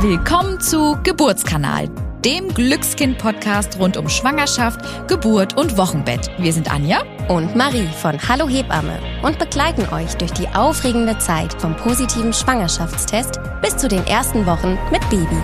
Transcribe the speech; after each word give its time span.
Willkommen 0.00 0.60
zu 0.60 0.98
Geburtskanal, 1.04 1.88
dem 2.22 2.52
Glückskind-Podcast 2.52 3.78
rund 3.78 3.96
um 3.96 4.10
Schwangerschaft, 4.10 5.08
Geburt 5.08 5.56
und 5.56 5.78
Wochenbett. 5.78 6.30
Wir 6.38 6.52
sind 6.52 6.70
Anja 6.70 7.02
und 7.28 7.56
Marie 7.56 7.88
von 8.02 8.20
Hallo 8.28 8.46
Hebamme 8.46 9.00
und 9.22 9.38
begleiten 9.38 9.88
euch 9.94 10.14
durch 10.16 10.32
die 10.32 10.48
aufregende 10.48 11.16
Zeit 11.16 11.58
vom 11.62 11.74
positiven 11.76 12.34
Schwangerschaftstest 12.34 13.40
bis 13.62 13.78
zu 13.78 13.88
den 13.88 14.06
ersten 14.06 14.44
Wochen 14.44 14.78
mit 14.92 15.00
Baby. 15.08 15.40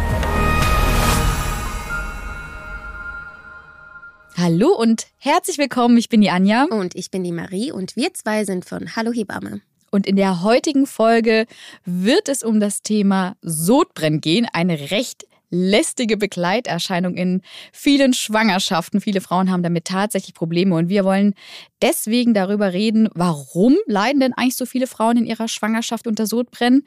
Hallo 4.37 4.77
und 4.77 5.07
herzlich 5.17 5.57
willkommen. 5.57 5.97
Ich 5.97 6.11
bin 6.11 6.21
die 6.21 6.31
Anja. 6.31 6.65
Und 6.65 6.95
ich 6.95 7.11
bin 7.11 7.25
die 7.25 7.33
Marie 7.33 7.73
und 7.73 7.97
wir 7.97 8.13
zwei 8.13 8.45
sind 8.45 8.67
von 8.67 8.97
Hallo 8.97 9.13
Hebamme. 9.13 9.63
Und 9.93 10.07
in 10.07 10.17
der 10.17 10.43
heutigen 10.43 10.87
Folge 10.87 11.47
wird 11.85 12.31
es 12.31 12.43
um 12.43 12.61
das 12.61 12.81
Thema 12.81 13.37
Sodbrennen 13.43 14.23
gehen, 14.23 14.49
eine 14.51 14.91
recht 14.91 15.27
lästige 15.51 16.17
Begleiterscheinung 16.17 17.15
in 17.15 17.43
vielen 17.73 18.15
Schwangerschaften. 18.15 19.03
Viele 19.03 19.21
Frauen 19.21 19.51
haben 19.51 19.63
damit 19.63 19.85
tatsächlich 19.85 20.35
Probleme 20.35 20.75
und 20.75 20.89
wir 20.89 21.05
wollen 21.05 21.35
deswegen 21.83 22.33
darüber 22.33 22.73
reden, 22.73 23.11
warum 23.13 23.77
leiden 23.87 24.21
denn 24.21 24.33
eigentlich 24.33 24.57
so 24.57 24.65
viele 24.65 24.87
Frauen 24.87 25.19
in 25.19 25.27
ihrer 25.27 25.47
Schwangerschaft 25.47 26.07
unter 26.07 26.27
Sodbrennen? 26.27 26.87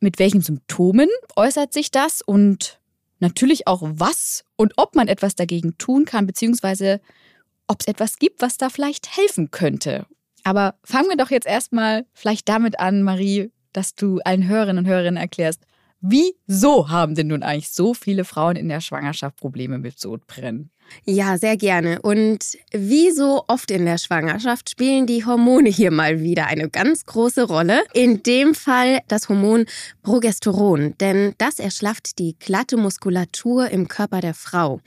Mit 0.00 0.18
welchen 0.18 0.40
Symptomen 0.40 1.08
äußert 1.36 1.72
sich 1.72 1.92
das 1.92 2.20
und 2.20 2.80
natürlich 3.20 3.68
auch 3.68 3.80
was 3.84 4.44
und 4.56 4.72
ob 4.76 4.96
man 4.96 5.06
etwas 5.06 5.36
dagegen 5.36 5.78
tun 5.78 6.04
kann, 6.04 6.26
beziehungsweise 6.26 7.00
ob 7.68 7.80
es 7.80 7.86
etwas 7.86 8.18
gibt, 8.18 8.42
was 8.42 8.58
da 8.58 8.70
vielleicht 8.70 9.16
helfen 9.16 9.52
könnte. 9.52 10.04
Aber 10.44 10.74
fangen 10.84 11.08
wir 11.08 11.16
doch 11.16 11.30
jetzt 11.30 11.46
erstmal 11.46 12.06
vielleicht 12.12 12.48
damit 12.48 12.78
an, 12.78 13.02
Marie, 13.02 13.50
dass 13.72 13.94
du 13.94 14.20
allen 14.24 14.46
Hörerinnen 14.46 14.84
und 14.84 14.90
Hörerinnen 14.90 15.16
erklärst, 15.16 15.66
wieso 16.00 16.90
haben 16.90 17.14
denn 17.14 17.28
nun 17.28 17.42
eigentlich 17.42 17.70
so 17.70 17.94
viele 17.94 18.24
Frauen 18.24 18.56
in 18.56 18.68
der 18.68 18.80
Schwangerschaft 18.80 19.36
Probleme 19.36 19.78
mit 19.78 19.98
Sodbrennen? 19.98 20.70
Ja, 21.04 21.38
sehr 21.38 21.56
gerne. 21.56 22.00
Und 22.02 22.56
wie 22.72 23.10
so 23.10 23.44
oft 23.48 23.70
in 23.70 23.84
der 23.84 23.98
Schwangerschaft 23.98 24.70
spielen 24.70 25.06
die 25.06 25.24
Hormone 25.24 25.68
hier 25.68 25.90
mal 25.90 26.20
wieder 26.20 26.46
eine 26.46 26.68
ganz 26.68 27.04
große 27.04 27.44
Rolle. 27.44 27.82
In 27.92 28.22
dem 28.22 28.54
Fall 28.54 29.00
das 29.08 29.28
Hormon 29.28 29.66
Progesteron, 30.02 30.94
denn 31.00 31.34
das 31.38 31.58
erschlafft 31.58 32.18
die 32.18 32.36
glatte 32.38 32.76
Muskulatur 32.76 33.70
im 33.70 33.88
Körper 33.88 34.20
der 34.20 34.34
Frau. 34.34 34.80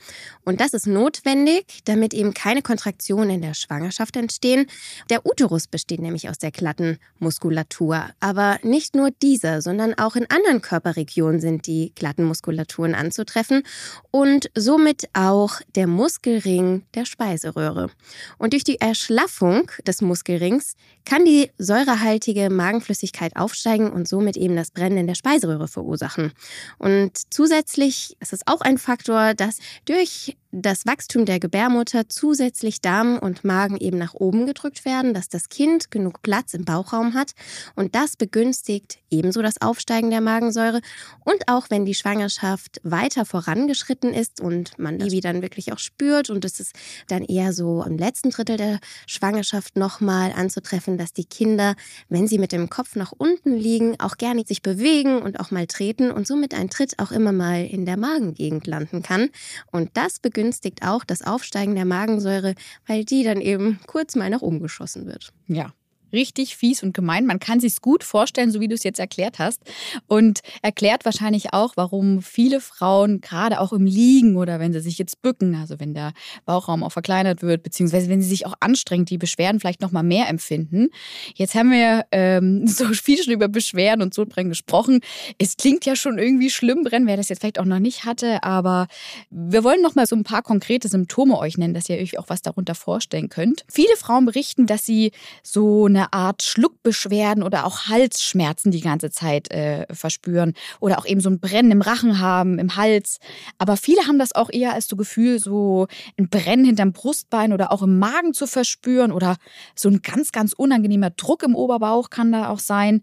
Und 0.44 0.60
das 0.60 0.74
ist 0.74 0.86
notwendig, 0.86 1.80
damit 1.84 2.14
eben 2.14 2.34
keine 2.34 2.62
Kontraktionen 2.62 3.30
in 3.30 3.42
der 3.42 3.54
Schwangerschaft 3.54 4.16
entstehen. 4.16 4.66
Der 5.10 5.26
Uterus 5.26 5.66
besteht 5.66 6.00
nämlich 6.00 6.28
aus 6.28 6.38
der 6.38 6.50
glatten 6.50 6.98
Muskulatur. 7.18 8.06
Aber 8.20 8.58
nicht 8.62 8.94
nur 8.94 9.10
dieser, 9.10 9.60
sondern 9.62 9.94
auch 9.94 10.16
in 10.16 10.30
anderen 10.30 10.62
Körperregionen 10.62 11.40
sind 11.40 11.66
die 11.66 11.92
glatten 11.94 12.24
Muskulaturen 12.24 12.94
anzutreffen 12.94 13.62
und 14.10 14.50
somit 14.54 15.08
auch 15.12 15.60
der 15.74 15.86
Muskelring 15.88 16.84
der 16.94 17.04
Speiseröhre. 17.04 17.90
Und 18.38 18.52
durch 18.52 18.64
die 18.64 18.80
Erschlaffung 18.80 19.70
des 19.86 20.02
Muskelrings 20.02 20.74
kann 21.04 21.24
die 21.24 21.50
säurehaltige 21.58 22.50
Magenflüssigkeit 22.50 23.36
aufsteigen 23.36 23.90
und 23.90 24.06
somit 24.06 24.36
eben 24.36 24.56
das 24.56 24.70
Brennen 24.70 24.98
in 24.98 25.06
der 25.06 25.14
Speiseröhre 25.14 25.68
verursachen. 25.68 26.32
Und 26.78 27.12
zusätzlich 27.30 28.16
ist 28.20 28.32
es 28.32 28.40
auch 28.46 28.60
ein 28.60 28.78
Faktor, 28.78 29.34
dass 29.34 29.58
durch 29.84 30.36
das 30.50 30.86
Wachstum 30.86 31.26
der 31.26 31.40
Gebärmutter 31.40 32.08
zusätzlich 32.08 32.80
Darm 32.80 33.18
und 33.18 33.44
Magen 33.44 33.76
eben 33.76 33.98
nach 33.98 34.14
oben 34.14 34.46
gedrückt 34.46 34.86
werden, 34.86 35.12
dass 35.12 35.28
das 35.28 35.50
Kind 35.50 35.90
genug 35.90 36.22
Platz 36.22 36.54
im 36.54 36.64
Bauchraum 36.64 37.12
hat 37.12 37.32
und 37.76 37.94
das 37.94 38.16
begünstigt 38.16 38.98
ebenso 39.10 39.42
das 39.42 39.60
Aufsteigen 39.60 40.10
der 40.10 40.22
Magensäure. 40.22 40.80
Und 41.24 41.48
auch 41.48 41.68
wenn 41.68 41.84
die 41.84 41.94
Schwangerschaft 41.94 42.80
weiter 42.82 43.26
vorangeschritten 43.26 44.14
ist 44.14 44.40
und 44.40 44.78
man 44.78 44.98
Baby 44.98 45.20
dann 45.20 45.42
wirklich 45.42 45.72
auch 45.72 45.78
spürt 45.78 46.30
und 46.30 46.44
es 46.46 46.60
ist 46.60 46.74
dann 47.08 47.24
eher 47.24 47.52
so 47.52 47.82
im 47.82 47.98
letzten 47.98 48.30
Drittel 48.30 48.56
der 48.56 48.80
Schwangerschaft 49.06 49.76
nochmal 49.76 50.32
anzutreffen, 50.32 50.96
dass 50.96 51.12
die 51.12 51.26
Kinder, 51.26 51.74
wenn 52.08 52.26
sie 52.26 52.38
mit 52.38 52.52
dem 52.52 52.70
Kopf 52.70 52.96
nach 52.96 53.12
unten 53.12 53.54
liegen, 53.54 54.00
auch 54.00 54.16
gerne 54.16 54.46
sich 54.46 54.62
bewegen 54.62 55.20
und 55.20 55.40
auch 55.40 55.50
mal 55.50 55.66
treten 55.66 56.10
und 56.10 56.26
somit 56.26 56.54
ein 56.54 56.70
Tritt 56.70 56.98
auch 56.98 57.12
immer 57.12 57.32
mal 57.32 57.66
in 57.66 57.84
der 57.84 57.98
Magengegend 57.98 58.66
landen 58.66 59.02
kann. 59.02 59.28
Und 59.70 59.90
das 59.94 60.20
begünstigt 60.20 60.37
begünstigt 60.38 60.84
auch 60.84 61.02
das 61.02 61.22
Aufsteigen 61.22 61.74
der 61.74 61.84
Magensäure, 61.84 62.54
weil 62.86 63.04
die 63.04 63.24
dann 63.24 63.40
eben 63.40 63.80
kurz 63.88 64.14
mal 64.14 64.30
nach 64.30 64.40
oben 64.40 64.60
geschossen 64.60 65.04
wird. 65.06 65.32
Ja, 65.48 65.72
richtig 66.12 66.56
fies 66.56 66.82
und 66.82 66.94
gemein. 66.94 67.26
Man 67.26 67.38
kann 67.38 67.60
sich 67.60 67.80
gut 67.80 68.04
vorstellen, 68.04 68.50
so 68.50 68.60
wie 68.60 68.68
du 68.68 68.74
es 68.74 68.84
jetzt 68.84 68.98
erklärt 68.98 69.38
hast. 69.38 69.62
Und 70.06 70.40
erklärt 70.62 71.04
wahrscheinlich 71.04 71.52
auch, 71.52 71.72
warum 71.76 72.22
viele 72.22 72.60
Frauen 72.60 73.20
gerade 73.20 73.60
auch 73.60 73.72
im 73.72 73.86
Liegen 73.86 74.36
oder 74.36 74.60
wenn 74.60 74.72
sie 74.72 74.80
sich 74.80 74.98
jetzt 74.98 75.22
bücken, 75.22 75.54
also 75.54 75.80
wenn 75.80 75.94
der 75.94 76.12
Bauchraum 76.44 76.82
auch 76.82 76.92
verkleinert 76.92 77.42
wird, 77.42 77.62
beziehungsweise 77.62 78.08
wenn 78.08 78.22
sie 78.22 78.28
sich 78.28 78.46
auch 78.46 78.54
anstrengt, 78.60 79.10
die 79.10 79.18
Beschwerden 79.18 79.60
vielleicht 79.60 79.80
noch 79.80 79.92
mal 79.92 80.02
mehr 80.02 80.28
empfinden. 80.28 80.88
Jetzt 81.34 81.54
haben 81.54 81.70
wir 81.70 82.06
ähm, 82.12 82.66
so 82.66 82.86
viel 82.86 83.22
schon 83.22 83.32
über 83.32 83.48
Beschwerden 83.48 84.02
und 84.02 84.14
Sodbrennen 84.14 84.50
gesprochen. 84.50 85.00
Es 85.38 85.56
klingt 85.56 85.84
ja 85.84 85.96
schon 85.96 86.18
irgendwie 86.18 86.50
schlimm, 86.50 86.84
brennen, 86.84 87.06
wer 87.06 87.16
das 87.16 87.28
jetzt 87.28 87.40
vielleicht 87.40 87.58
auch 87.58 87.64
noch 87.64 87.78
nicht 87.78 88.04
hatte, 88.04 88.42
aber 88.42 88.86
wir 89.30 89.64
wollen 89.64 89.82
noch 89.82 89.94
mal 89.94 90.06
so 90.06 90.16
ein 90.16 90.24
paar 90.24 90.42
konkrete 90.42 90.88
Symptome 90.88 91.38
euch 91.38 91.58
nennen, 91.58 91.74
dass 91.74 91.88
ihr 91.88 91.96
euch 91.96 92.18
auch 92.18 92.28
was 92.28 92.42
darunter 92.42 92.74
vorstellen 92.74 93.28
könnt. 93.28 93.64
Viele 93.68 93.96
Frauen 93.96 94.24
berichten, 94.24 94.66
dass 94.66 94.84
sie 94.84 95.12
so 95.42 95.86
eine 95.86 95.97
eine 95.98 96.12
Art 96.12 96.42
Schluckbeschwerden 96.42 97.42
oder 97.42 97.66
auch 97.66 97.88
Halsschmerzen 97.88 98.70
die 98.70 98.80
ganze 98.80 99.10
Zeit 99.10 99.50
äh, 99.50 99.86
verspüren 99.92 100.54
oder 100.80 100.98
auch 100.98 101.06
eben 101.06 101.20
so 101.20 101.28
ein 101.28 101.40
Brennen 101.40 101.70
im 101.70 101.82
Rachen 101.82 102.20
haben, 102.20 102.58
im 102.58 102.76
Hals. 102.76 103.18
Aber 103.58 103.76
viele 103.76 104.06
haben 104.06 104.18
das 104.18 104.34
auch 104.34 104.50
eher 104.50 104.74
als 104.74 104.88
so 104.88 104.96
Gefühl, 104.96 105.38
so 105.38 105.86
ein 106.18 106.28
Brennen 106.28 106.64
hinterm 106.64 106.92
Brustbein 106.92 107.52
oder 107.52 107.72
auch 107.72 107.82
im 107.82 107.98
Magen 107.98 108.32
zu 108.32 108.46
verspüren 108.46 109.12
oder 109.12 109.36
so 109.74 109.88
ein 109.88 110.00
ganz, 110.02 110.32
ganz 110.32 110.52
unangenehmer 110.52 111.10
Druck 111.10 111.42
im 111.42 111.54
Oberbauch 111.54 112.10
kann 112.10 112.32
da 112.32 112.48
auch 112.48 112.60
sein. 112.60 113.02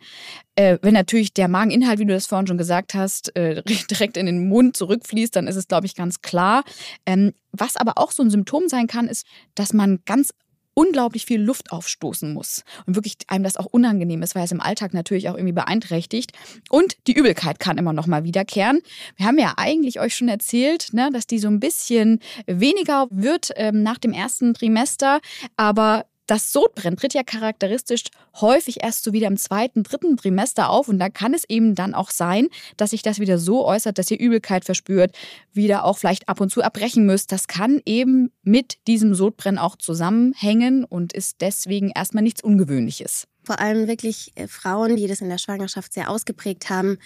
Äh, 0.55 0.77
wenn 0.81 0.93
natürlich 0.93 1.33
der 1.33 1.49
Mageninhalt, 1.49 1.99
wie 1.99 2.05
du 2.05 2.13
das 2.13 2.27
vorhin 2.27 2.47
schon 2.47 2.57
gesagt 2.57 2.93
hast, 2.93 3.35
äh, 3.35 3.61
direkt 3.91 4.15
in 4.15 4.25
den 4.25 4.47
Mund 4.47 4.77
zurückfließt, 4.77 5.35
dann 5.35 5.47
ist 5.47 5.57
es, 5.57 5.67
glaube 5.67 5.85
ich, 5.85 5.95
ganz 5.95 6.21
klar. 6.21 6.63
Ähm, 7.05 7.33
was 7.51 7.75
aber 7.75 7.93
auch 7.97 8.11
so 8.11 8.23
ein 8.23 8.29
Symptom 8.29 8.67
sein 8.67 8.87
kann, 8.87 9.07
ist, 9.07 9.25
dass 9.53 9.73
man 9.73 9.99
ganz 10.05 10.31
unglaublich 10.75 11.25
viel 11.25 11.41
Luft 11.41 11.71
aufstoßen 11.71 12.31
muss 12.31 12.63
und 12.85 12.95
wirklich 12.95 13.15
einem 13.27 13.43
das 13.43 13.57
auch 13.57 13.65
unangenehm 13.65 14.21
ist, 14.21 14.35
weil 14.35 14.43
es 14.43 14.51
im 14.51 14.61
Alltag 14.61 14.93
natürlich 14.93 15.29
auch 15.29 15.35
irgendwie 15.35 15.53
beeinträchtigt. 15.53 16.33
Und 16.69 16.97
die 17.07 17.13
Übelkeit 17.13 17.59
kann 17.59 17.79
immer 17.79 17.93
noch 17.93 18.05
mal 18.05 18.23
wiederkehren. 18.23 18.81
Wir 19.15 19.25
haben 19.25 19.39
ja 19.39 19.53
eigentlich 19.57 19.99
euch 19.99 20.15
schon 20.15 20.27
erzählt, 20.27 20.89
ne, 20.93 21.09
dass 21.11 21.25
die 21.25 21.39
so 21.39 21.47
ein 21.47 21.59
bisschen 21.59 22.19
weniger 22.45 23.07
wird 23.09 23.51
ähm, 23.55 23.81
nach 23.81 23.97
dem 23.97 24.11
ersten 24.11 24.53
Trimester, 24.53 25.21
aber 25.57 26.05
das 26.27 26.51
Sodbrennen 26.51 26.97
tritt 26.97 27.13
ja 27.13 27.23
charakteristisch 27.23 28.03
häufig 28.39 28.83
erst 28.83 29.03
so 29.03 29.13
wieder 29.13 29.27
im 29.27 29.37
zweiten, 29.37 29.83
dritten 29.83 30.17
Trimester 30.17 30.69
auf 30.69 30.87
und 30.87 30.99
da 30.99 31.09
kann 31.09 31.33
es 31.33 31.43
eben 31.47 31.75
dann 31.75 31.93
auch 31.93 32.09
sein, 32.09 32.47
dass 32.77 32.91
sich 32.91 33.01
das 33.01 33.19
wieder 33.19 33.37
so 33.37 33.65
äußert, 33.65 33.97
dass 33.97 34.11
ihr 34.11 34.19
Übelkeit 34.19 34.65
verspürt, 34.65 35.15
wieder 35.53 35.85
auch 35.85 35.97
vielleicht 35.97 36.29
ab 36.29 36.41
und 36.41 36.51
zu 36.51 36.61
erbrechen 36.61 37.05
müsst. 37.05 37.31
Das 37.31 37.47
kann 37.47 37.81
eben 37.85 38.31
mit 38.43 38.77
diesem 38.87 39.13
Sodbrennen 39.13 39.59
auch 39.59 39.75
zusammenhängen 39.75 40.83
und 40.83 41.13
ist 41.13 41.41
deswegen 41.41 41.91
erstmal 41.93 42.23
nichts 42.23 42.43
Ungewöhnliches 42.43 43.27
vor 43.45 43.59
allem 43.59 43.87
wirklich 43.87 44.31
äh, 44.35 44.47
Frauen, 44.47 44.95
die 44.95 45.07
das 45.07 45.21
in 45.21 45.29
der 45.29 45.37
Schwangerschaft 45.37 45.93
sehr 45.93 46.09
ausgeprägt 46.09 46.69
haben, 46.69 46.97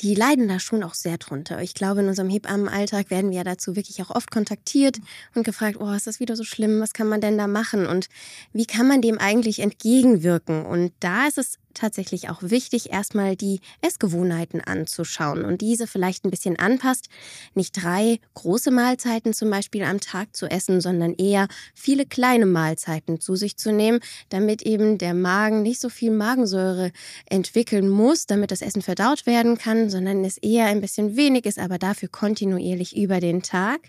die 0.00 0.14
leiden 0.14 0.48
da 0.48 0.58
schon 0.58 0.82
auch 0.82 0.94
sehr 0.94 1.18
drunter. 1.18 1.62
Ich 1.62 1.74
glaube, 1.74 2.00
in 2.00 2.08
unserem 2.08 2.30
Hebammenalltag 2.30 3.10
werden 3.10 3.30
wir 3.30 3.44
dazu 3.44 3.76
wirklich 3.76 4.02
auch 4.02 4.10
oft 4.10 4.30
kontaktiert 4.30 4.98
und 5.34 5.44
gefragt, 5.44 5.76
oh, 5.80 5.92
ist 5.92 6.06
das 6.06 6.20
wieder 6.20 6.36
so 6.36 6.44
schlimm? 6.44 6.80
Was 6.80 6.92
kann 6.92 7.08
man 7.08 7.20
denn 7.20 7.38
da 7.38 7.46
machen? 7.46 7.86
Und 7.86 8.08
wie 8.52 8.66
kann 8.66 8.88
man 8.88 9.02
dem 9.02 9.18
eigentlich 9.18 9.60
entgegenwirken? 9.60 10.66
Und 10.66 10.92
da 11.00 11.26
ist 11.26 11.38
es 11.38 11.58
tatsächlich 11.74 12.28
auch 12.28 12.42
wichtig, 12.42 12.90
erstmal 12.90 13.36
die 13.36 13.60
Essgewohnheiten 13.80 14.60
anzuschauen 14.60 15.44
und 15.44 15.60
diese 15.60 15.86
vielleicht 15.86 16.24
ein 16.24 16.30
bisschen 16.30 16.58
anpasst. 16.58 17.08
Nicht 17.54 17.82
drei 17.82 18.18
große 18.34 18.70
Mahlzeiten 18.70 19.32
zum 19.32 19.50
Beispiel 19.50 19.82
am 19.84 20.00
Tag 20.00 20.34
zu 20.36 20.46
essen, 20.46 20.80
sondern 20.80 21.14
eher 21.14 21.48
viele 21.74 22.06
kleine 22.06 22.46
Mahlzeiten 22.46 23.20
zu 23.20 23.36
sich 23.36 23.56
zu 23.56 23.72
nehmen, 23.72 24.00
damit 24.28 24.62
eben 24.62 24.98
der 24.98 25.14
Magen 25.14 25.62
nicht 25.62 25.80
so 25.80 25.88
viel 25.88 26.10
Magensäure 26.10 26.92
entwickeln 27.26 27.88
muss, 27.88 28.26
damit 28.26 28.50
das 28.50 28.62
Essen 28.62 28.82
verdaut 28.82 29.26
werden 29.26 29.58
kann, 29.58 29.90
sondern 29.90 30.24
es 30.24 30.38
eher 30.38 30.66
ein 30.66 30.80
bisschen 30.80 31.16
wenig 31.16 31.46
ist, 31.46 31.58
aber 31.58 31.78
dafür 31.78 32.08
kontinuierlich 32.08 32.96
über 32.96 33.20
den 33.20 33.42
Tag. 33.42 33.80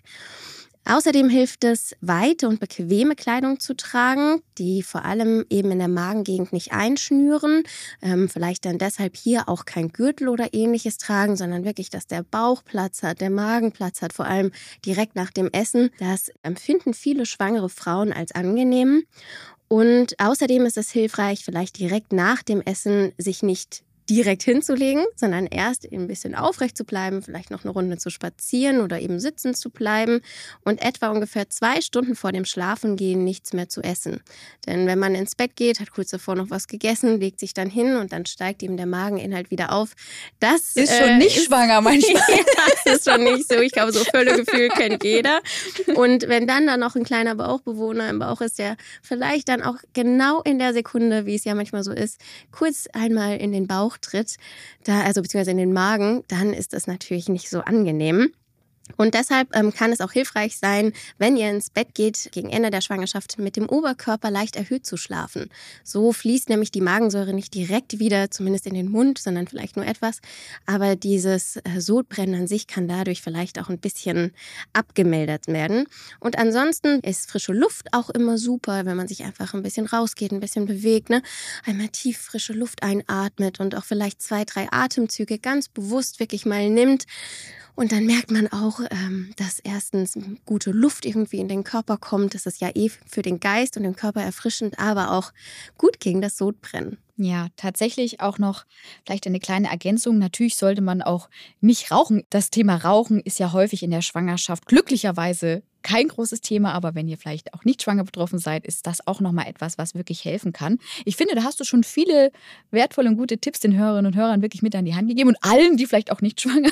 Außerdem 0.86 1.30
hilft 1.30 1.64
es, 1.64 1.96
weite 2.02 2.48
und 2.50 2.60
bequeme 2.60 3.16
Kleidung 3.16 3.60
zu 3.60 3.74
tragen, 3.76 4.42
die 4.58 4.84
vor 4.84 5.06
allem 5.06 5.46
eben 5.50 5.72
in 5.72 5.80
der 5.80 5.88
Magengegend 5.88 6.52
nicht 6.52 6.74
einschnüren. 6.74 7.64
Ähm, 8.02 8.28
vielleicht 8.28 8.66
dann 8.66 8.78
deshalb 8.78 9.16
hier 9.16 9.48
auch 9.48 9.64
kein 9.66 9.90
Gürtel 9.90 10.28
oder 10.28 10.54
ähnliches 10.54 10.98
tragen, 10.98 11.38
sondern 11.38 11.64
wirklich, 11.64 11.90
dass 11.90 12.06
der 12.06 12.24
Bauch 12.24 12.64
Platz 12.66 13.02
hat, 13.02 13.22
der 13.22 13.30
Magen 13.30 13.72
Platz 13.72 14.02
hat, 14.02 14.12
vor 14.12 14.26
allem 14.26 14.52
direkt 14.86 15.16
nach 15.16 15.32
dem 15.32 15.50
Essen. 15.52 15.90
Das 16.00 16.32
empfinden 16.42 16.94
viele 16.94 17.26
schwangere 17.26 17.70
Frauen 17.70 18.12
als 18.12 18.34
angenehm. 18.34 19.04
Und 19.70 20.20
außerdem 20.20 20.66
ist 20.66 20.78
es 20.78 20.92
hilfreich, 20.92 21.44
vielleicht 21.46 21.80
direkt 21.80 22.14
nach 22.14 22.44
dem 22.44 22.62
Essen 22.62 23.14
sich 23.18 23.42
nicht 23.42 23.84
direkt 24.10 24.44
hinzulegen, 24.44 25.06
sondern 25.16 25.48
erst 25.48 25.92
ein 25.92 26.08
bisschen 26.08 26.36
aufrecht 26.36 26.78
zu 26.78 26.84
bleiben, 26.84 27.22
vielleicht 27.22 27.52
noch 27.52 27.64
eine 27.64 27.72
Runde 27.72 27.98
zu 27.98 28.10
spazieren 28.10 28.82
oder 28.82 29.00
eben 29.00 29.20
sitzen 29.20 29.56
zu 29.56 29.70
bleiben 29.70 30.22
und 30.64 30.82
etwa 30.82 31.10
ungefähr 31.10 31.50
zwei 31.50 31.82
Stunden 31.82 32.16
vor 32.16 32.32
dem 32.32 32.46
Schlafengehen 32.46 33.24
nichts 33.24 33.54
mehr 33.54 33.70
zu 33.70 33.82
essen. 33.82 34.22
Denn 34.68 34.88
wenn 34.88 35.00
man 35.00 35.16
ins 35.16 35.36
Bett 35.36 35.56
geht, 35.56 35.80
hat 35.80 35.92
kurz 35.92 36.10
davor 36.10 36.36
noch 36.36 36.50
was 36.50 36.68
gegessen, 36.68 37.20
legt 37.20 37.40
sich 37.40 37.54
dann 37.54 37.70
hin 37.70 37.96
und 37.96 38.12
dann 38.12 38.26
steigt 38.26 38.62
ihm 38.64 38.78
der 38.78 38.86
Mageninhalt 38.86 39.52
wieder 39.52 39.72
auf. 39.72 39.94
Das 40.40 40.76
ist 40.76 40.96
schon 40.96 41.10
äh, 41.10 41.18
nicht 41.18 41.38
ist, 41.38 41.46
schwanger 41.46 41.82
manchmal. 41.82 42.22
ja, 42.30 42.44
das 42.86 42.96
ist 42.98 43.10
schon 43.10 43.24
nicht 43.24 43.48
so. 43.48 43.60
Ich 43.60 43.72
glaube, 43.72 43.92
so 43.92 44.04
Völlegefühl 44.04 44.70
kennt 44.70 45.04
jeder. 45.04 45.42
Und 45.96 46.28
wenn 46.28 46.48
dann 46.48 46.68
da 46.68 46.78
noch 46.78 46.96
ein 46.96 47.04
kleiner 47.04 47.36
Bauchbewohner 47.36 48.10
im 48.10 48.20
Bauch 48.20 48.42
ist, 48.42 48.60
der 48.60 48.78
vielleicht 49.02 49.50
dann 49.50 49.62
auch 49.62 49.78
genau 49.94 50.42
in 50.42 50.60
der 50.60 50.74
Sekunde, 50.74 51.26
wie 51.26 51.36
es 51.36 51.44
ja 51.44 51.56
manchmal 51.56 51.84
so 51.84 51.92
ist, 51.92 52.20
kurz 52.52 52.88
einmal 52.94 53.38
in 53.38 53.52
den 53.52 53.68
Bauch 53.68 53.93
tritt, 53.98 54.36
da, 54.84 55.02
also 55.02 55.22
beziehungsweise 55.22 55.52
in 55.52 55.58
den 55.58 55.74
Magen, 55.74 56.24
dann 56.28 56.54
ist 56.54 56.74
das 56.74 56.88
natürlich 56.88 57.30
nicht 57.30 57.50
so 57.50 57.62
angenehm. 57.62 58.34
Und 58.98 59.14
deshalb 59.14 59.56
ähm, 59.56 59.74
kann 59.74 59.92
es 59.92 60.02
auch 60.02 60.12
hilfreich 60.12 60.58
sein, 60.58 60.92
wenn 61.18 61.38
ihr 61.38 61.50
ins 61.50 61.70
Bett 61.70 61.96
geht, 61.96 62.30
gegen 62.32 62.50
Ende 62.50 62.70
der 62.70 62.82
Schwangerschaft 62.82 63.40
mit 63.40 63.56
dem 63.56 63.70
Oberkörper 63.70 64.30
leicht 64.30 64.56
erhöht 64.56 64.86
zu 64.86 64.98
schlafen. 64.98 65.50
So 65.84 66.12
fließt 66.12 66.50
nämlich 66.50 66.70
die 66.70 66.82
Magensäure 66.82 67.34
nicht 67.34 67.54
direkt 67.54 68.00
wieder, 68.00 68.30
zumindest 68.30 68.68
in 68.68 68.74
den 68.74 68.92
Mund, 68.92 69.20
sondern 69.20 69.48
vielleicht 69.48 69.78
nur 69.78 69.86
etwas. 69.86 70.20
Aber 70.66 70.96
dieses 70.96 71.58
äh, 71.58 71.80
Sodbrennen 71.80 72.42
an 72.42 72.48
sich 72.48 72.68
kann 72.68 72.88
dadurch 72.88 73.22
vielleicht 73.22 73.58
auch 73.60 73.70
ein 73.70 73.80
bisschen 73.80 74.34
abgemildert 74.74 75.48
werden. 75.48 75.86
Und 76.20 76.38
ansonsten 76.38 77.00
ist 77.00 77.30
frische 77.30 77.54
Luft 77.54 77.88
auch 77.94 78.10
immer 78.10 78.38
super, 78.38 78.86
wenn 78.86 78.98
man 78.98 79.08
sich 79.08 79.24
einfach 79.24 79.54
ein 79.54 79.64
bisschen 79.64 79.86
rausgeht, 79.86 80.34
ein 80.34 80.42
bisschen 80.42 80.66
bewegt, 80.66 81.10
ne? 81.10 81.22
einmal 81.66 81.88
tief 81.88 82.18
frische 82.18 82.54
Luft 82.54 82.84
einatmet 82.84 83.60
und 83.62 83.76
auch 83.76 83.86
vielleicht 83.86 84.22
zwei, 84.22 84.44
drei 84.44 84.68
Atemzüge 84.72 85.40
ganz 85.40 85.70
bewusst 85.70 86.20
wirklich 86.20 86.46
mal 86.46 86.70
nimmt 86.70 87.06
und 87.76 87.92
dann 87.92 88.06
merkt 88.06 88.30
man 88.30 88.48
auch, 88.48 88.80
ähm, 88.92 89.32
dass 89.38 89.60
erstens 89.60 90.18
gute 90.46 90.72
Luft 90.72 91.06
irgendwie 91.06 91.40
in 91.40 91.48
den 91.48 91.64
Körper 91.64 91.98
kommt. 91.98 92.36
Das 92.36 92.46
ist 92.46 92.62
ja 92.62 92.70
eh 92.76 92.90
für 92.90 93.22
den 93.22 93.40
Geist 93.40 93.78
und 93.78 93.84
den 93.84 93.96
Körper 93.96 94.22
erfrischend, 94.22 94.78
aber 94.78 95.12
auch 95.12 95.32
gut 95.78 96.00
gegen 96.00 96.22
das 96.22 96.38
Sodbrennen. 96.38 96.98
Ja, 97.16 97.48
tatsächlich 97.56 98.22
auch 98.22 98.40
noch 98.40 98.66
vielleicht 99.06 99.28
eine 99.28 99.40
kleine 99.40 99.70
Ergänzung. 99.70 100.18
Natürlich 100.18 100.56
sollte 100.56 100.82
man 100.82 101.02
auch 101.02 101.30
nicht 101.62 101.92
rauchen. 101.92 102.24
Das 102.30 102.50
Thema 102.50 102.76
Rauchen 102.78 103.20
ist 103.20 103.40
ja 103.40 103.54
häufig 103.54 103.84
in 103.84 103.92
der 103.92 104.02
Schwangerschaft 104.02 104.66
glücklicherweise 104.66 105.64
kein 105.84 106.08
großes 106.08 106.42
Thema, 106.42 106.74
aber 106.74 106.96
wenn 106.96 107.08
ihr 107.08 107.18
vielleicht 107.18 107.54
auch 107.54 107.64
nicht 107.66 107.84
schwanger 107.84 108.04
betroffen 108.04 108.40
seid, 108.40 108.66
ist 108.66 108.88
das 108.88 109.06
auch 109.06 109.20
nochmal 109.20 109.48
etwas, 109.48 109.78
was 109.78 109.96
wirklich 109.96 110.26
helfen 110.26 110.54
kann. 110.54 110.80
Ich 111.06 111.16
finde, 111.16 111.36
da 111.36 111.44
hast 111.44 111.60
du 111.60 111.64
schon 111.64 111.84
viele 111.84 112.32
wertvolle 112.72 113.10
und 113.10 113.18
gute 113.18 113.38
Tipps 113.38 113.60
den 113.60 113.78
Hörerinnen 113.78 114.12
und 114.12 114.18
Hörern 114.18 114.42
wirklich 114.42 114.62
mit 114.62 114.76
an 114.76 114.86
die 114.86 114.96
Hand 114.96 115.10
gegeben 115.10 115.30
und 115.30 115.38
allen, 115.42 115.78
die 115.78 115.86
vielleicht 115.86 116.12
auch 116.12 116.22
nicht 116.22 116.42
schwanger 116.42 116.72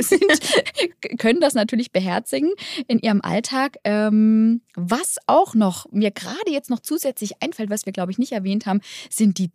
sind, 0.00 1.18
können 1.18 1.40
das 1.40 1.54
natürlich 1.54 1.92
beherzigen 1.92 2.50
in 2.88 2.98
ihrem 2.98 3.20
Alltag. 3.20 3.76
Ähm, 3.84 4.62
was 4.74 5.16
auch 5.26 5.54
noch 5.54 5.86
mir 5.92 6.10
gerade 6.10 6.50
jetzt 6.50 6.70
noch 6.70 6.80
zusätzlich 6.80 7.42
einfällt, 7.42 7.70
was 7.70 7.86
wir 7.86 7.92
glaube 7.92 8.12
ich 8.12 8.18
nicht 8.18 8.32
erwähnt 8.32 8.66
haben, 8.66 8.80
sind 9.10 9.38
die 9.38 9.52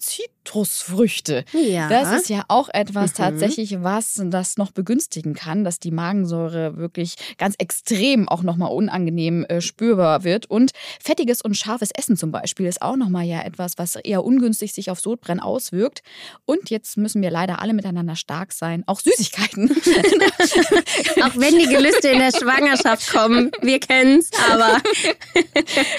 Zitrusfrüchte. 0.48 1.44
Ja. 1.52 1.90
Das 1.90 2.12
ist 2.14 2.30
ja 2.30 2.46
auch 2.48 2.70
etwas 2.70 3.12
mhm. 3.12 3.16
tatsächlich, 3.16 3.84
was 3.84 4.22
das 4.26 4.58
noch 4.58 4.72
begünstigen 4.72 5.34
kann, 5.34 5.64
dass 5.64 5.80
die 5.80 5.92
Magensäure 5.92 6.78
wirklich 6.78 7.16
ganz 7.38 7.56
extrem 7.58 8.30
auch 8.30 8.44
nochmal 8.44 8.72
unangenehm 8.72 9.46
äh, 9.46 9.62
spürbar 9.62 10.24
wird. 10.24 10.50
Und 10.50 10.72
fettiges 11.04 11.42
und 11.42 11.56
scharfes 11.56 11.92
Essen 11.92 12.18
zum 12.18 12.32
Beispiel 12.32 12.68
ist 12.68 12.82
auch 12.82 12.96
nochmal 12.96 13.26
ja 13.26 13.42
etwas, 13.42 13.74
was 13.78 13.96
eher 13.96 14.24
ungünstig 14.24 14.74
sich 14.74 14.90
auf 14.90 15.00
Sodbrennen 15.00 15.42
auswirkt. 15.42 16.02
Und 16.46 16.70
jetzt 16.70 16.98
müssen 16.98 17.22
wir 17.22 17.32
leider 17.32 17.62
alle 17.62 17.74
miteinander 17.74 18.16
stark 18.16 18.54
sein. 18.54 18.84
Auch 18.88 19.02
Süßigkeiten. 19.02 19.70
auch 21.24 21.36
wenn 21.36 21.58
die 21.58 21.68
Gelüste 21.68 22.10
in 22.10 22.20
der 22.20 22.32
Schwangerschaft 22.32 23.12
kommen. 23.12 23.52
Wir 23.62 23.80
kennen 23.80 24.20
es, 24.20 24.30
aber 24.50 24.82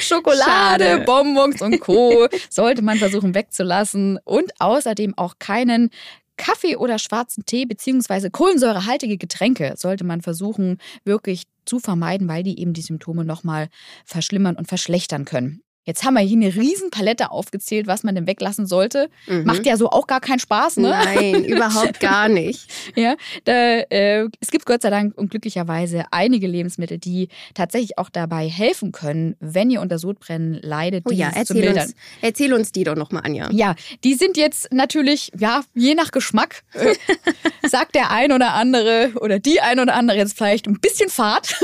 Schokolade, 0.00 0.84
Schade. 0.84 1.04
Bonbons 1.04 1.60
und 1.60 1.80
Co. 1.80 2.28
sollte 2.48 2.82
man 2.82 2.98
versuchen 2.98 3.34
wegzulassen. 3.34 4.18
Und 4.24 4.37
außerdem 4.58 5.16
auch 5.16 5.34
keinen 5.38 5.90
Kaffee 6.36 6.76
oder 6.76 6.98
schwarzen 6.98 7.44
Tee 7.44 7.66
bzw. 7.66 8.30
kohlensäurehaltige 8.30 9.18
Getränke 9.18 9.74
sollte 9.76 10.04
man 10.04 10.22
versuchen, 10.22 10.78
wirklich 11.04 11.44
zu 11.64 11.80
vermeiden, 11.80 12.28
weil 12.28 12.42
die 12.42 12.58
eben 12.60 12.72
die 12.72 12.82
Symptome 12.82 13.24
nochmal 13.24 13.68
verschlimmern 14.06 14.56
und 14.56 14.68
verschlechtern 14.68 15.24
können. 15.24 15.62
Jetzt 15.88 16.04
haben 16.04 16.12
wir 16.12 16.20
hier 16.20 16.36
eine 16.36 16.54
Riesenpalette 16.54 17.30
aufgezählt, 17.30 17.86
was 17.86 18.02
man 18.02 18.14
denn 18.14 18.26
weglassen 18.26 18.66
sollte. 18.66 19.08
Mhm. 19.26 19.44
Macht 19.44 19.64
ja 19.64 19.78
so 19.78 19.88
auch 19.88 20.06
gar 20.06 20.20
keinen 20.20 20.38
Spaß, 20.38 20.76
ne? 20.76 20.90
Nein, 20.90 21.44
überhaupt 21.46 21.98
gar 22.00 22.28
nicht. 22.28 22.70
ja, 22.94 23.16
da, 23.44 23.52
äh, 23.52 24.28
es 24.38 24.50
gibt 24.50 24.66
Gott 24.66 24.82
sei 24.82 24.90
Dank 24.90 25.16
und 25.16 25.30
glücklicherweise 25.30 26.04
einige 26.10 26.46
Lebensmittel, 26.46 26.98
die 26.98 27.28
tatsächlich 27.54 27.96
auch 27.96 28.10
dabei 28.10 28.50
helfen 28.50 28.92
können, 28.92 29.34
wenn 29.40 29.70
ihr 29.70 29.80
unter 29.80 29.98
Sodbrennen 29.98 30.60
leidet, 30.60 31.04
oh 31.08 31.10
ja, 31.10 31.30
erzähl 31.34 31.66
uns, 31.70 31.94
erzähl 32.20 32.52
uns 32.52 32.70
die 32.70 32.84
doch 32.84 32.94
nochmal, 32.94 33.22
Anja. 33.24 33.48
Ja, 33.50 33.74
die 34.04 34.12
sind 34.12 34.36
jetzt 34.36 34.70
natürlich, 34.70 35.32
ja, 35.38 35.62
je 35.74 35.94
nach 35.94 36.10
Geschmack, 36.10 36.64
äh, 36.74 36.96
sagt 37.66 37.94
der 37.94 38.10
ein 38.10 38.32
oder 38.32 38.52
andere 38.52 39.12
oder 39.22 39.38
die 39.38 39.62
ein 39.62 39.80
oder 39.80 39.94
andere 39.94 40.18
jetzt 40.18 40.36
vielleicht 40.36 40.66
ein 40.66 40.80
bisschen 40.80 41.08
Fahrt. 41.08 41.58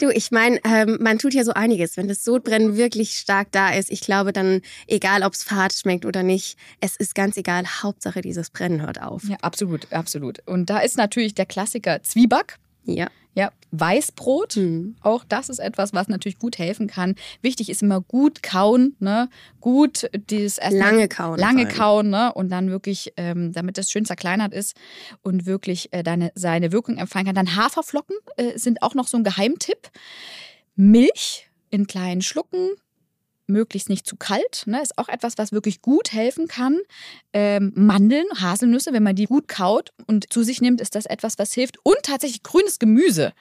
du, 0.00 0.10
ich 0.10 0.32
meine, 0.32 0.60
ähm, 0.64 0.98
man 1.00 1.18
tut 1.18 1.32
ja 1.32 1.44
so 1.44 1.54
einiges, 1.54 1.96
wenn 1.96 2.08
das 2.08 2.24
Sodbrennen 2.24 2.76
wirklich 2.76 3.12
stark 3.12 3.37
stark 3.38 3.52
da 3.52 3.70
ist, 3.70 3.90
ich 3.90 4.00
glaube 4.00 4.32
dann, 4.32 4.62
egal 4.86 5.22
ob 5.22 5.32
es 5.32 5.44
fad 5.44 5.72
schmeckt 5.72 6.04
oder 6.04 6.22
nicht, 6.22 6.58
es 6.80 6.96
ist 6.96 7.14
ganz 7.14 7.36
egal. 7.36 7.64
Hauptsache 7.82 8.20
dieses 8.20 8.50
Brennen 8.50 8.82
hört 8.82 9.00
auf. 9.00 9.24
Ja, 9.24 9.36
absolut, 9.42 9.92
absolut. 9.92 10.40
Und 10.46 10.70
da 10.70 10.78
ist 10.78 10.96
natürlich 10.96 11.34
der 11.34 11.46
Klassiker 11.46 12.02
Zwieback. 12.02 12.56
Ja. 12.84 13.08
Ja, 13.34 13.52
Weißbrot, 13.70 14.56
mhm. 14.56 14.96
auch 15.00 15.22
das 15.22 15.48
ist 15.48 15.60
etwas, 15.60 15.92
was 15.92 16.08
natürlich 16.08 16.40
gut 16.40 16.58
helfen 16.58 16.88
kann. 16.88 17.14
Wichtig 17.40 17.70
ist 17.70 17.82
immer 17.82 18.00
gut 18.00 18.42
kauen, 18.42 18.96
ne? 18.98 19.28
Gut 19.60 20.10
dieses 20.28 20.58
lange 20.70 21.06
kauen, 21.06 21.38
lange 21.38 21.68
kauen, 21.68 22.10
ne? 22.10 22.32
Und 22.34 22.48
dann 22.48 22.68
wirklich, 22.70 23.12
ähm, 23.16 23.52
damit 23.52 23.78
das 23.78 23.92
schön 23.92 24.04
zerkleinert 24.04 24.52
ist 24.52 24.74
und 25.22 25.46
wirklich 25.46 25.92
äh, 25.92 26.02
deine, 26.02 26.32
seine 26.34 26.72
Wirkung 26.72 26.96
empfangen 26.96 27.26
kann. 27.26 27.36
Dann 27.36 27.54
Haferflocken 27.54 28.16
äh, 28.38 28.58
sind 28.58 28.82
auch 28.82 28.96
noch 28.96 29.06
so 29.06 29.16
ein 29.16 29.22
Geheimtipp. 29.22 29.88
Milch 30.74 31.48
in 31.70 31.86
kleinen 31.86 32.22
Schlucken, 32.22 32.70
möglichst 33.48 33.88
nicht 33.88 34.06
zu 34.06 34.16
kalt. 34.16 34.64
Ne? 34.66 34.82
Ist 34.82 34.98
auch 34.98 35.08
etwas, 35.08 35.38
was 35.38 35.52
wirklich 35.52 35.82
gut 35.82 36.12
helfen 36.12 36.48
kann. 36.48 36.78
Ähm, 37.32 37.72
Mandeln, 37.74 38.26
Haselnüsse, 38.40 38.92
wenn 38.92 39.02
man 39.02 39.16
die 39.16 39.24
gut 39.24 39.48
kaut 39.48 39.90
und 40.06 40.32
zu 40.32 40.42
sich 40.42 40.60
nimmt, 40.60 40.80
ist 40.80 40.94
das 40.94 41.06
etwas, 41.06 41.38
was 41.38 41.52
hilft. 41.52 41.78
Und 41.82 41.96
tatsächlich 42.02 42.42
grünes 42.42 42.78
Gemüse 42.78 43.32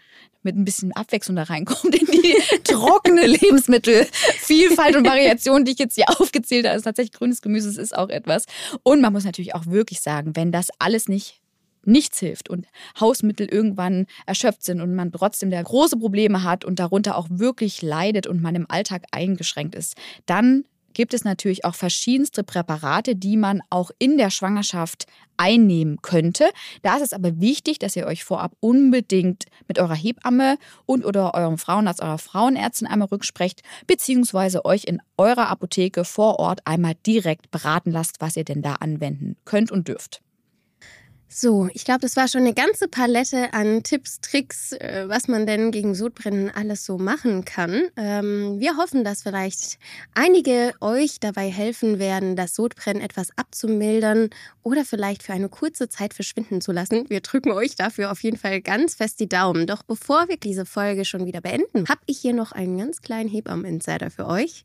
mit 0.43 0.55
ein 0.55 0.65
bisschen 0.65 0.93
Abwechslung 0.93 1.35
da 1.35 1.43
reinkommt 1.43 1.93
in 1.95 2.05
die 2.05 2.35
trockene 2.63 3.27
Lebensmittelvielfalt 3.27 4.95
und 4.95 5.05
Variation, 5.05 5.65
die 5.65 5.73
ich 5.73 5.79
jetzt 5.79 5.95
hier 5.95 6.09
aufgezählt 6.09 6.65
habe. 6.65 6.77
ist 6.77 6.83
tatsächlich 6.83 7.13
grünes 7.13 7.41
Gemüse, 7.41 7.67
das 7.67 7.77
ist 7.77 7.95
auch 7.95 8.09
etwas. 8.09 8.45
Und 8.83 9.01
man 9.01 9.13
muss 9.13 9.25
natürlich 9.25 9.55
auch 9.55 9.65
wirklich 9.65 9.99
sagen, 10.01 10.35
wenn 10.35 10.51
das 10.51 10.69
alles 10.79 11.09
nicht 11.09 11.41
nichts 11.87 12.19
hilft 12.19 12.49
und 12.49 12.67
Hausmittel 12.99 13.47
irgendwann 13.47 14.05
erschöpft 14.25 14.63
sind 14.63 14.81
und 14.81 14.95
man 14.95 15.11
trotzdem 15.11 15.49
der 15.49 15.63
große 15.63 15.97
Probleme 15.97 16.43
hat 16.43 16.65
und 16.65 16.79
darunter 16.79 17.17
auch 17.17 17.27
wirklich 17.29 17.81
leidet 17.81 18.27
und 18.27 18.41
man 18.41 18.55
im 18.55 18.69
Alltag 18.69 19.03
eingeschränkt 19.11 19.75
ist, 19.75 19.95
dann 20.25 20.65
gibt 20.97 21.13
es 21.13 21.23
natürlich 21.23 21.63
auch 21.63 21.75
verschiedenste 21.75 22.43
Präparate, 22.43 23.15
die 23.15 23.37
man 23.37 23.61
auch 23.69 23.91
in 23.99 24.17
der 24.17 24.31
Schwangerschaft 24.31 25.05
einnehmen 25.37 26.01
könnte. 26.01 26.49
Da 26.81 26.95
ist 26.95 27.03
es 27.03 27.13
aber 27.13 27.39
wichtig, 27.39 27.77
dass 27.77 27.95
ihr 27.95 28.07
euch 28.07 28.23
vorab 28.23 28.53
unbedingt 28.61 29.45
mit 29.67 29.77
eurer 29.77 29.93
Hebamme 29.93 30.57
und 30.87 31.05
oder 31.05 31.35
eurem 31.35 31.59
Frauenarzt, 31.59 32.01
eurer 32.01 32.17
Frauenärztin 32.17 32.87
einmal 32.87 33.09
rücksprecht, 33.09 33.61
beziehungsweise 33.85 34.65
euch 34.65 34.85
in 34.85 34.99
eurer 35.17 35.49
Apotheke 35.49 36.03
vor 36.03 36.39
Ort 36.39 36.61
einmal 36.65 36.95
direkt 37.05 37.51
beraten 37.51 37.91
lasst, 37.91 38.19
was 38.19 38.35
ihr 38.35 38.43
denn 38.43 38.63
da 38.63 38.73
anwenden 38.73 39.35
könnt 39.45 39.71
und 39.71 39.87
dürft. 39.87 40.21
So, 41.29 41.67
ich 41.73 41.83
glaube, 41.83 41.99
das 41.99 42.15
war 42.15 42.29
schon 42.29 42.41
eine 42.41 42.53
ganze 42.53 42.87
Palette 42.87 43.53
an 43.53 43.83
Tipps, 43.83 44.21
Tricks, 44.21 44.71
äh, 44.71 45.05
was 45.07 45.27
man 45.27 45.45
denn 45.45 45.71
gegen 45.71 45.93
Sodbrennen 45.93 46.49
alles 46.49 46.85
so 46.85 46.97
machen 46.97 47.43
kann. 47.43 47.83
Ähm, 47.97 48.59
wir 48.59 48.77
hoffen, 48.77 49.03
dass 49.03 49.23
vielleicht 49.23 49.77
einige 50.13 50.73
euch 50.79 51.19
dabei 51.19 51.51
helfen 51.51 51.99
werden, 51.99 52.37
das 52.37 52.55
Sodbrennen 52.55 53.01
etwas 53.01 53.29
abzumildern 53.35 54.29
oder 54.63 54.85
vielleicht 54.85 55.21
für 55.21 55.33
eine 55.33 55.49
kurze 55.49 55.89
Zeit 55.89 56.13
verschwinden 56.13 56.61
zu 56.61 56.71
lassen. 56.71 57.09
Wir 57.09 57.19
drücken 57.19 57.51
euch 57.51 57.75
dafür 57.75 58.11
auf 58.11 58.23
jeden 58.23 58.37
Fall 58.37 58.61
ganz 58.61 58.95
fest 58.95 59.19
die 59.19 59.29
Daumen. 59.29 59.67
Doch 59.67 59.83
bevor 59.83 60.29
wir 60.29 60.37
diese 60.37 60.65
Folge 60.65 61.03
schon 61.03 61.25
wieder 61.25 61.41
beenden, 61.41 61.89
habe 61.89 62.01
ich 62.05 62.19
hier 62.19 62.33
noch 62.33 62.53
einen 62.53 62.77
ganz 62.77 63.01
kleinen 63.01 63.29
Hebammen-Insider 63.29 64.11
für 64.11 64.27
euch. 64.27 64.63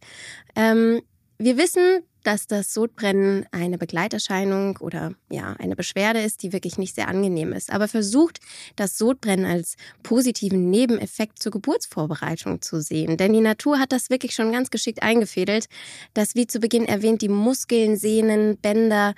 Ähm, 0.54 1.02
wir 1.38 1.57
wissen, 1.57 2.04
dass 2.23 2.47
das 2.47 2.73
Sodbrennen 2.73 3.47
eine 3.52 3.79
Begleiterscheinung 3.79 4.76
oder 4.79 5.14
ja, 5.31 5.55
eine 5.59 5.76
Beschwerde 5.76 6.21
ist, 6.21 6.43
die 6.43 6.52
wirklich 6.52 6.79
nicht 6.79 6.95
sehr 6.95 7.09
angenehm 7.09 7.52
ist. 7.52 7.73
Aber 7.73 7.88
versucht, 7.88 8.41
das 8.76 8.99
Sodbrennen 8.99 9.47
als 9.47 9.76
positiven 10.02 10.71
Nebeneffekt 10.71 11.43
zur 11.43 11.52
Geburtsvorbereitung 11.52 12.62
zu 12.62 12.81
sehen. 12.81 13.17
Denn 13.17 13.33
die 13.33 13.41
Natur 13.41 13.79
hat 13.79 13.93
das 13.93 14.11
wirklich 14.11 14.35
schon 14.35 14.52
ganz 14.52 14.71
geschickt 14.71 15.02
eingefädelt, 15.02 15.67
dass, 16.14 16.35
wie 16.35 16.47
zu 16.47 16.61
Beginn 16.61 16.85
erwähnt, 16.85 17.23
die 17.23 17.29
Muskeln, 17.29 17.97
Sehnen, 17.97 18.57
Bänder 18.59 19.14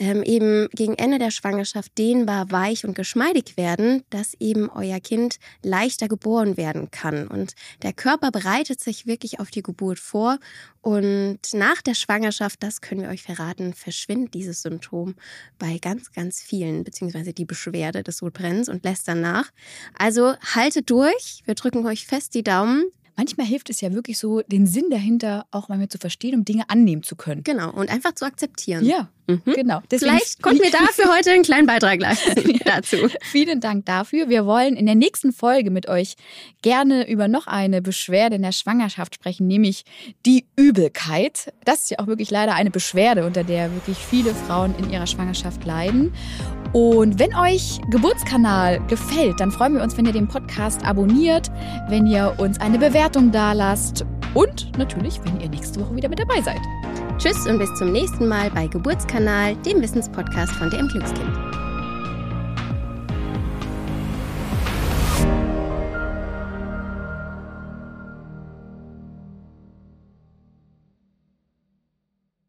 ähm, 0.00 0.22
eben 0.22 0.68
gegen 0.72 0.94
Ende 0.94 1.18
der 1.18 1.30
Schwangerschaft 1.30 1.96
dehnbar, 1.98 2.50
weich 2.50 2.86
und 2.86 2.94
geschmeidig 2.94 3.56
werden, 3.58 4.02
dass 4.08 4.34
eben 4.40 4.70
euer 4.70 4.98
Kind 4.98 5.36
leichter 5.62 6.08
geboren 6.08 6.56
werden 6.56 6.90
kann. 6.90 7.28
Und 7.28 7.52
der 7.82 7.92
Körper 7.92 8.30
bereitet 8.30 8.80
sich 8.80 9.06
wirklich 9.06 9.40
auf 9.40 9.50
die 9.50 9.62
Geburt 9.62 9.98
vor. 9.98 10.38
Und 10.80 11.38
nach 11.52 11.82
der 11.82 11.94
Schwangerschaft, 11.94 12.39
das 12.58 12.80
können 12.80 13.02
wir 13.02 13.08
euch 13.08 13.22
verraten, 13.22 13.74
verschwindet 13.74 14.34
dieses 14.34 14.62
Symptom 14.62 15.14
bei 15.58 15.78
ganz, 15.78 16.12
ganz 16.12 16.40
vielen, 16.40 16.84
beziehungsweise 16.84 17.32
die 17.32 17.44
Beschwerde 17.44 18.02
des 18.02 18.18
Sodbrennens 18.18 18.68
und 18.68 18.84
lässt 18.84 19.06
danach. 19.08 19.50
Also 19.98 20.34
haltet 20.54 20.90
durch. 20.90 21.42
Wir 21.44 21.54
drücken 21.54 21.86
euch 21.86 22.06
fest 22.06 22.34
die 22.34 22.42
Daumen 22.42 22.84
manchmal 23.20 23.46
hilft 23.46 23.68
es 23.68 23.82
ja 23.82 23.92
wirklich 23.92 24.16
so, 24.16 24.40
den 24.40 24.66
Sinn 24.66 24.86
dahinter 24.88 25.44
auch 25.50 25.68
mal 25.68 25.76
mehr 25.76 25.90
zu 25.90 25.98
verstehen, 25.98 26.34
um 26.34 26.44
Dinge 26.46 26.64
annehmen 26.68 27.02
zu 27.02 27.16
können. 27.16 27.44
Genau, 27.44 27.70
und 27.70 27.90
einfach 27.90 28.14
zu 28.14 28.24
akzeptieren. 28.24 28.82
Ja, 28.82 29.10
mhm. 29.26 29.42
genau. 29.44 29.82
Deswegen 29.90 30.12
Vielleicht 30.12 30.42
konnten 30.42 30.62
wir 30.62 30.70
dafür 30.70 31.14
heute 31.14 31.30
einen 31.32 31.42
kleinen 31.42 31.66
Beitrag 31.66 32.00
leisten 32.00 32.58
dazu. 32.64 32.96
Vielen 33.20 33.60
Dank 33.60 33.84
dafür. 33.84 34.30
Wir 34.30 34.46
wollen 34.46 34.74
in 34.74 34.86
der 34.86 34.94
nächsten 34.94 35.34
Folge 35.34 35.70
mit 35.70 35.86
euch 35.86 36.14
gerne 36.62 37.10
über 37.10 37.28
noch 37.28 37.46
eine 37.46 37.82
Beschwerde 37.82 38.36
in 38.36 38.42
der 38.42 38.52
Schwangerschaft 38.52 39.16
sprechen, 39.16 39.46
nämlich 39.46 39.84
die 40.24 40.46
Übelkeit. 40.56 41.52
Das 41.66 41.82
ist 41.82 41.90
ja 41.90 41.98
auch 41.98 42.06
wirklich 42.06 42.30
leider 42.30 42.54
eine 42.54 42.70
Beschwerde, 42.70 43.26
unter 43.26 43.44
der 43.44 43.70
wirklich 43.74 43.98
viele 43.98 44.34
Frauen 44.34 44.74
in 44.78 44.88
ihrer 44.88 45.06
Schwangerschaft 45.06 45.62
leiden. 45.66 46.14
Und 46.72 47.18
wenn 47.18 47.34
euch 47.34 47.80
Geburtskanal 47.90 48.80
gefällt, 48.86 49.40
dann 49.40 49.50
freuen 49.50 49.74
wir 49.74 49.82
uns, 49.82 49.96
wenn 49.96 50.06
ihr 50.06 50.12
den 50.12 50.28
Podcast 50.28 50.84
abonniert, 50.86 51.50
wenn 51.88 52.06
ihr 52.06 52.34
uns 52.38 52.60
eine 52.60 52.78
Bewertung 52.78 53.32
dalasst 53.32 54.04
und 54.34 54.70
natürlich, 54.78 55.20
wenn 55.24 55.40
ihr 55.40 55.48
nächste 55.48 55.80
Woche 55.80 55.96
wieder 55.96 56.08
mit 56.08 56.20
dabei 56.20 56.40
seid. 56.42 56.60
Tschüss 57.18 57.46
und 57.46 57.58
bis 57.58 57.74
zum 57.74 57.92
nächsten 57.92 58.28
Mal 58.28 58.50
bei 58.50 58.66
Geburtskanal, 58.66 59.56
dem 59.56 59.82
Wissenspodcast 59.82 60.52
von 60.52 60.70
DM 60.70 60.88
Glückskind. 60.88 61.49